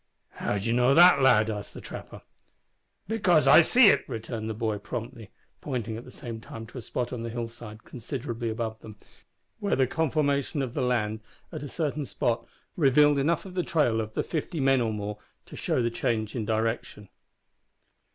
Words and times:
"How 0.31 0.57
d'ye 0.57 0.71
know 0.73 0.95
that, 0.95 1.21
lad?" 1.21 1.47
asked 1.51 1.75
the 1.75 1.79
trapper. 1.79 2.23
"Because 3.07 3.45
I 3.45 3.61
see 3.61 3.89
it" 3.89 4.03
returned 4.09 4.49
the 4.49 4.55
boy, 4.55 4.79
promptly, 4.79 5.29
pointing 5.61 5.95
at 5.95 6.05
the 6.05 6.09
same 6.09 6.41
time 6.41 6.65
to 6.65 6.79
a 6.79 6.81
spot 6.81 7.13
on 7.13 7.21
the 7.21 7.29
hill 7.29 7.47
side 7.47 7.83
considerably 7.83 8.49
above 8.49 8.79
them, 8.79 8.95
where 9.59 9.75
the 9.75 9.85
conformation 9.85 10.63
of 10.63 10.73
the 10.73 10.81
land 10.81 11.19
at 11.51 11.61
a 11.61 11.67
certain 11.67 12.07
spot 12.07 12.47
revealed 12.75 13.19
enough 13.19 13.45
of 13.45 13.53
the 13.53 13.61
trail 13.61 14.01
of 14.01 14.15
the 14.15 14.23
"fifty 14.23 14.59
men 14.59 14.81
or 14.81 14.91
more," 14.91 15.19
to 15.45 15.55
show 15.55 15.83
the 15.83 15.91
change 15.91 16.33
of 16.33 16.47
direction. 16.47 17.07